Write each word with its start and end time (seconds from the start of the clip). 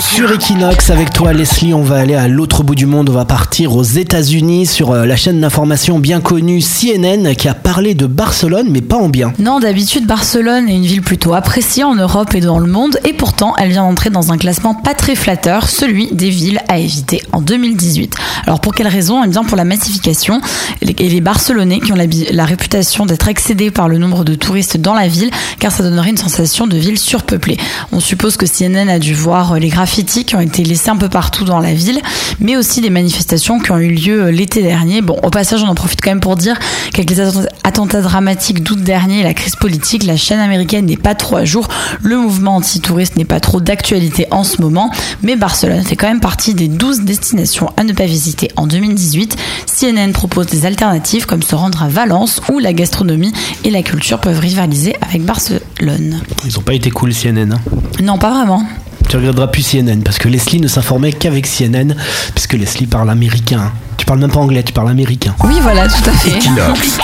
Sur 0.00 0.30
Equinox, 0.30 0.90
avec 0.90 1.10
toi 1.10 1.32
Leslie, 1.32 1.72
on 1.72 1.82
va 1.82 1.96
aller 1.96 2.14
à 2.14 2.28
l'autre 2.28 2.62
bout 2.62 2.74
du 2.74 2.84
monde. 2.84 3.08
On 3.08 3.14
va 3.14 3.24
partir 3.24 3.74
aux 3.74 3.82
États-Unis 3.82 4.66
sur 4.66 4.90
euh, 4.90 5.06
la 5.06 5.16
chaîne 5.16 5.40
d'information 5.40 5.98
bien 5.98 6.20
connue 6.20 6.60
CNN 6.60 7.34
qui 7.34 7.48
a 7.48 7.54
parlé 7.54 7.94
de 7.94 8.06
Barcelone, 8.06 8.66
mais 8.70 8.82
pas 8.82 8.96
en 8.96 9.08
bien. 9.08 9.32
Non, 9.38 9.58
d'habitude, 9.58 10.06
Barcelone 10.06 10.68
est 10.68 10.76
une 10.76 10.84
ville 10.84 11.00
plutôt 11.00 11.32
appréciée 11.32 11.82
en 11.82 11.94
Europe 11.94 12.34
et 12.34 12.40
dans 12.40 12.58
le 12.58 12.66
monde, 12.66 12.98
et 13.04 13.14
pourtant, 13.14 13.54
elle 13.58 13.70
vient 13.70 13.84
d'entrer 13.84 14.10
dans 14.10 14.32
un 14.32 14.38
classement 14.38 14.74
pas 14.74 14.94
très 14.94 15.14
flatteur, 15.14 15.68
celui 15.68 16.08
des 16.12 16.30
villes 16.30 16.60
à 16.68 16.78
éviter 16.78 17.22
en 17.32 17.40
2018. 17.40 18.16
Alors 18.46 18.60
pour 18.60 18.74
quelle 18.74 18.88
raison 18.88 19.24
Eh 19.24 19.28
bien 19.28 19.44
pour 19.44 19.56
la 19.56 19.64
massification 19.64 20.40
et 20.82 21.08
les 21.08 21.20
Barcelonais 21.20 21.80
qui 21.80 21.92
ont 21.92 21.96
la, 21.96 22.06
la 22.30 22.44
réputation 22.44 23.06
d'être 23.06 23.28
excédés 23.28 23.70
par 23.70 23.88
le 23.88 23.98
nombre 23.98 24.24
de 24.24 24.34
touristes 24.34 24.76
dans 24.76 24.94
la 24.94 25.08
ville, 25.08 25.30
car 25.58 25.72
ça 25.72 25.82
donnerait 25.82 26.10
une 26.10 26.16
sensation 26.16 26.66
de 26.66 26.76
ville 26.76 26.98
surpeuplée. 26.98 27.56
On 27.92 28.00
suppose 28.00 28.36
que 28.36 28.46
CNN 28.46 28.88
a 28.88 28.98
dû 28.98 29.14
voir 29.14 29.58
les 29.58 29.65
graffitis 29.68 30.24
qui 30.24 30.36
ont 30.36 30.40
été 30.40 30.64
laissés 30.64 30.90
un 30.90 30.96
peu 30.96 31.08
partout 31.08 31.44
dans 31.44 31.60
la 31.60 31.74
ville, 31.74 32.00
mais 32.40 32.56
aussi 32.56 32.80
des 32.80 32.90
manifestations 32.90 33.58
qui 33.58 33.70
ont 33.70 33.78
eu 33.78 33.90
lieu 33.90 34.30
l'été 34.30 34.62
dernier. 34.62 35.02
Bon, 35.02 35.18
au 35.22 35.30
passage, 35.30 35.62
on 35.62 35.68
en 35.68 35.74
profite 35.74 36.00
quand 36.00 36.10
même 36.10 36.20
pour 36.20 36.36
dire 36.36 36.58
qu'avec 36.92 37.10
les 37.10 37.20
attentats 37.64 38.00
dramatiques 38.00 38.62
d'août 38.62 38.80
dernier 38.80 39.20
et 39.20 39.22
la 39.22 39.34
crise 39.34 39.56
politique, 39.56 40.04
la 40.04 40.16
chaîne 40.16 40.40
américaine 40.40 40.86
n'est 40.86 40.96
pas 40.96 41.14
trop 41.14 41.36
à 41.36 41.44
jour. 41.44 41.68
Le 42.02 42.16
mouvement 42.16 42.56
anti-touriste 42.56 43.16
n'est 43.16 43.24
pas 43.24 43.40
trop 43.40 43.60
d'actualité 43.60 44.26
en 44.30 44.44
ce 44.44 44.60
moment, 44.60 44.90
mais 45.22 45.36
Barcelone 45.36 45.82
fait 45.82 45.96
quand 45.96 46.08
même 46.08 46.20
partie 46.20 46.54
des 46.54 46.68
12 46.68 47.00
destinations 47.00 47.70
à 47.76 47.84
ne 47.84 47.92
pas 47.92 48.06
visiter 48.06 48.50
en 48.56 48.66
2018. 48.66 49.36
CNN 49.66 50.12
propose 50.12 50.46
des 50.46 50.66
alternatives 50.66 51.26
comme 51.26 51.42
se 51.42 51.54
rendre 51.54 51.82
à 51.82 51.88
Valence 51.88 52.40
où 52.52 52.58
la 52.58 52.72
gastronomie 52.72 53.32
et 53.64 53.70
la 53.70 53.82
culture 53.82 54.20
peuvent 54.20 54.38
rivaliser 54.38 54.96
avec 55.00 55.22
Barcelone. 55.24 56.20
Ils 56.44 56.58
ont 56.58 56.62
pas 56.62 56.74
été 56.74 56.90
cool 56.90 57.12
CNN. 57.12 57.52
Hein? 57.52 57.60
Non, 58.02 58.18
pas 58.18 58.30
vraiment. 58.30 58.64
Tu 59.16 59.20
regarderas 59.20 59.46
plus 59.46 59.62
CNN 59.62 60.02
parce 60.04 60.18
que 60.18 60.28
Leslie 60.28 60.60
ne 60.60 60.68
s'informait 60.68 61.10
qu'avec 61.10 61.46
CNN 61.46 61.94
puisque 62.34 62.52
Leslie 62.52 62.86
parle 62.86 63.08
américain. 63.08 63.72
Tu 63.96 64.04
parles 64.04 64.18
même 64.18 64.30
pas 64.30 64.40
anglais, 64.40 64.62
tu 64.62 64.74
parles 64.74 64.90
américain. 64.90 65.34
Oui, 65.42 65.54
voilà, 65.62 65.88
tout 65.88 66.10
à 66.10 66.12
fait. 66.12 66.36
Equinox. 66.36 66.98